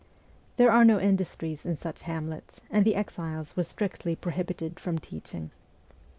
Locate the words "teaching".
4.97-5.51